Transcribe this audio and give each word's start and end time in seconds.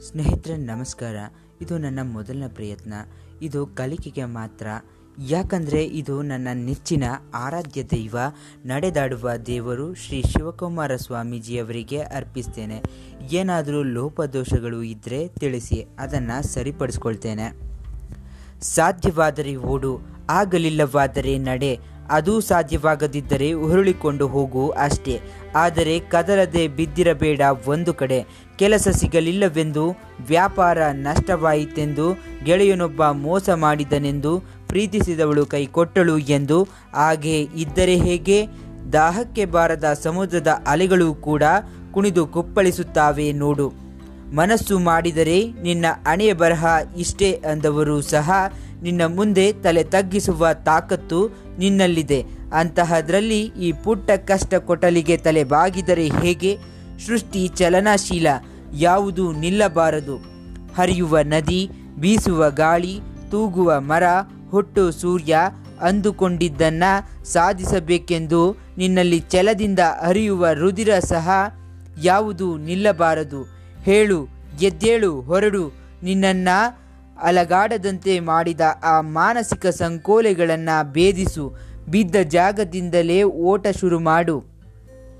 ಸ್ನೇಹಿತರೆ, 0.00 0.56
ನಮಸ್ಕಾರ. 0.56 1.16
ಇದು 1.60 1.78
ನನ್ನ 1.78 1.98
ಮೊದಲನೇ 2.02 2.48
ಪ್ರಯತ್ನ. 2.48 2.94
ಇದು 3.42 3.66
ಕಲಿಕೆಗೆ 3.66 4.24
ಮಾತ್ರ. 4.24 4.66
ಯಾಕಂದರೆ 5.26 5.84
ಇದು 5.84 6.22
ನನ್ನ 6.22 6.48
ನೆಚ್ಚಿನ 6.52 7.04
ಆರಾಧ್ಯ 7.34 7.82
ದೈವ, 7.82 8.16
ನಡೆದಾಡುವ 8.66 9.30
ದೇವರು 9.46 9.94
ಶ್ರೀ 9.94 10.22
ಶಿವಕುಮಾರ 10.22 10.96
ಸ್ವಾಮೀಜಿಯವರಿಗೆ 10.96 12.00
ಅರ್ಪಿಸ್ತೇನೆ. 12.00 12.82
ಏನಾದರೂ 13.32 13.82
ಲೋಪದೋಷಗಳು 13.82 14.82
ಇದ್ದರೆ 14.82 15.28
ತಿಳಿಸಿ, 15.28 15.86
ಅದನ್ನು 15.98 16.42
ಸರಿಪಡಿಸ್ಕೊಳ್ತೇನೆ. 16.42 17.52
ಸಾಧ್ಯವಾದರೆ 18.60 19.56
ಓಡು, 19.56 20.00
ಆಗಲಿಲ್ಲವಾದರೆ 20.30 21.38
ನಡೆ 21.38 21.78
ಅದೂ 22.10 22.40
ಸಾಧ್ಯವಾಗದಿದ್ದರೆ 22.40 23.52
ಉರುಳಿಕೊಂಡು 23.52 24.28
ಹೋಗು 24.28 24.68
ಅಷ್ಟೇ. 24.68 25.20
ಆದರೆ 25.54 25.98
ಕದಲದೆ 25.98 26.68
ಬಿದ್ದಿರಬೇಡ 26.68 27.40
ಒಂದು 27.66 27.94
ಕಡೆ. 27.94 28.26
ಕೆಲಸ 28.58 28.88
ಸಿಗಲಿಲ್ಲವೆಂದು 28.88 29.96
ವ್ಯಾಪಾರ 30.26 30.78
ನಷ್ಟವಾಯಿತೆಂದು 30.92 32.18
ಗೆಳೆಯನೊಬ್ಬ 32.44 33.04
ಮೋಸ 33.04 33.50
ಮಾಡಿದನೆಂದು 33.50 34.42
ಪ್ರೀತಿಸಿದವಳು 34.68 35.46
ಕೈ 35.46 35.66
ಕೊಟ್ಟಳು 35.66 36.18
ಎಂದು 36.18 36.62
ಹಾಗೆ 36.94 37.42
ಇದ್ದರೆ 37.42 37.96
ಹೇಗೆ? 37.96 38.46
ದಾಹಕ್ಕೆ 38.92 39.44
ಬಾರದ 39.44 39.84
ಸಮುದ್ರದ 40.02 40.62
ಅಲೆಗಳು 40.66 41.14
ಕೂಡ 41.14 41.42
ಕುಣಿದು 41.92 42.26
ಕುಪ್ಪಳಿಸುತ್ತಾವೆ 42.26 43.32
ನೋಡು. 43.32 43.88
ಮನಸ್ಸು 44.32 44.78
ಮಾಡಿದರೆ 44.78 45.52
ನಿನ್ನ 45.52 45.86
ಅಣೆಯ 46.06 46.32
ಬರಹ 46.32 46.66
ಇಷ್ಟೇ 46.96 47.42
ಅಂದವರು 47.50 48.00
ಸಹ 48.00 48.30
ನಿನ್ನ 48.82 49.02
ಮುಂದೆ 49.06 49.52
ತಲೆ 49.52 49.84
ತಗ್ಗಿಸುವ 49.84 50.48
ತಾಕತ್ತು 50.52 51.30
ನಿನ್ನಲ್ಲಿದೆ. 51.58 52.24
ಅಂತಹದ್ರಲ್ಲಿ 52.54 53.42
ಈ 53.42 53.72
ಪುಟ್ಟ 53.72 54.10
ಕಷ್ಟ 54.10 54.54
ಕೊಟಲಿಗೆ 54.54 55.16
ತಲೆ 55.16 55.44
ಬಾಗಿದರೆ 55.44 56.06
ಹೇಗೆ? 56.08 56.58
ಸೃಷ್ಟಿ 57.06 57.48
ಚಲನಶೀಲ, 57.48 58.26
ಯಾವುದು 58.74 59.32
ನಿಲ್ಲಬಾರದು. 59.32 60.16
ಹರಿಯುವ 60.76 61.18
ನದಿ, 61.18 61.70
ಬೀಸುವ 62.00 62.50
ಗಾಳಿ, 62.50 63.00
ತೂಗುವ 63.30 63.80
ಮರ, 63.80 64.04
ಹುಟ್ಟು 64.50 64.90
ಸೂರ್ಯ, 64.90 65.38
ಅಂದುಕೊಂಡಿದ್ದನ್ನ 65.80 66.84
ಸಾಧಿಸಬೇಕೆಂದು 67.24 68.56
ನಿನ್ನಲ್ಲಿ 68.78 69.20
ಛಲದಿಂದ 69.20 69.78
ಹರಿಯುವ 70.06 70.46
ರುದಿರ 70.52 70.98
ಸಹ 70.98 71.28
ಯಾವುದು 72.02 72.56
ನಿಲ್ಲಬಾರದು. 72.56 73.42
ಹೇಳು 73.82 74.28
ಗೆದ್ದೇಳು 74.58 75.20
ಹೊರಡು, 75.20 75.72
ನಿನ್ನನ್ನ 76.02 76.48
ಅಲಗಾಡದಂತೆ 77.22 78.20
ಮಾಡಿದ 78.20 78.60
ಆ 78.82 79.00
ಮಾನಸಿಕ 79.00 79.66
ಸಂಕೋಲೆಗಳನ್ನು 79.66 80.92
ಭೇದಿಸು. 80.92 81.56
ಬಿದ್ದ 81.88 82.16
ಜಾಗದಿಂದಲೇ 82.16 83.22
ಓಟ 83.22 83.66
ಶುರು 83.80 84.00
ಮಾಡು. 84.00 84.44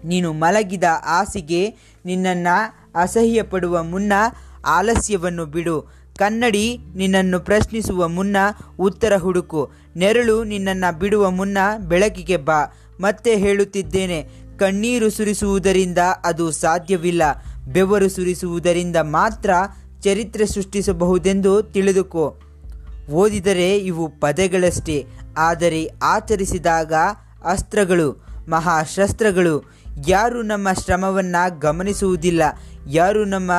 ನೀನು 0.05 0.33
ಮಲಗಿದ 0.33 0.85
ಆಸೆಗೆ 1.07 1.75
ನಿನ್ನನ್ನು 2.05 2.57
ಅಸಹ್ಯ 2.95 3.43
ಪಡುವ 3.43 3.83
ಮುನ್ನ 3.83 4.13
ಆಲಸ್ಯವನ್ನು 4.67 5.47
ಬಿಡು. 5.47 5.81
ಕನ್ನಡಿ 6.19 6.79
ನಿನ್ನನ್ನು 6.95 7.41
ಪ್ರಶ್ನಿಸುವ 7.41 8.09
ಮುನ್ನ 8.09 8.37
ಉತ್ತರ 8.79 9.17
ಹುಡುಕು. 9.17 9.73
ನೆರಳು 9.97 10.45
ನಿನ್ನನ್ನು 10.45 10.99
ಬಿಡುವ 10.99 11.31
ಮುನ್ನ 11.31 11.59
ಬೆಳಕಿಗೆ 11.79 12.37
ಬಾ. 12.37 12.65
ಮತ್ತೆ 13.01 13.37
ಹೇಳುತ್ತಿದ್ದೇನೆ, 13.37 14.29
ಕಣ್ಣೀರು 14.59 15.11
ಸುರಿಸುವುದರಿಂದ 15.11 15.99
ಅದು 16.25 16.51
ಸಾಧ್ಯವಿಲ್ಲ. 16.51 17.23
ಬೆವರು 17.67 18.09
ಸುರಿಸುವುದರಿಂದ 18.09 18.97
ಮಾತ್ರ 18.97 19.51
ಚರಿತ್ರೆ 20.03 20.47
ಸೃಷ್ಟಿಸಬಹುದೆಂದು 20.47 21.63
ತಿಳಿದುಕೋ. 21.63 22.37
ಓದಿದರೆ 23.11 23.79
ಇವು 23.79 24.09
ಪದಗಳಷ್ಟೇ, 24.09 25.07
ಆದರೆ 25.37 25.91
ಆಚರಿಸಿದಾಗ 26.03 26.93
ಅಸ್ತ್ರಗಳು, 27.45 28.13
ಮಹಾಶಸ್ತ್ರಗಳು. 28.49 29.71
ಯಾರು 30.07 30.43
ನಮ್ಮ 30.43 30.69
ಶ್ರಮವನ್ನು 30.85 31.59
ಗಮನಿಸುವುದಿಲ್ಲ, 31.59 32.43
ಯಾರು 32.89 33.25
ನಮ್ಮ 33.25 33.51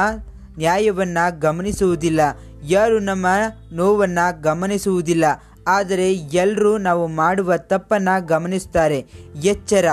ನ್ಯಾಯವನ್ನು 0.58 1.40
ಗಮನಿಸುವುದಿಲ್ಲ, 1.40 2.20
ಯಾರು 2.64 3.00
ನಮ್ಮ 3.00 3.26
ನೋವನ್ನು 3.74 4.42
ಗಮನಿಸುವುದಿಲ್ಲ. 4.42 5.26
ಆದರೆ 5.68 6.14
ಎಲ್ಲರೂ 6.14 6.78
ನಾವು 6.78 7.08
ಮಾಡುವ 7.08 7.58
ತಪ್ಪನ್ನು 7.58 8.26
ಗಮನಿಸುತ್ತಾರೆ. 8.26 9.06
ಎಚ್ಚರ. 9.44 9.86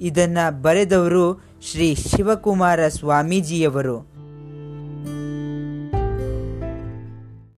ಇದನ್ನು 0.00 0.62
ಬರೆದವರು 0.62 1.44
ಶ್ರೀ 1.62 1.94
ಶಿವಕುಮಾರ 1.94 2.88
ಸ್ವಾಮೀಜಿಯವರು. 2.88 4.17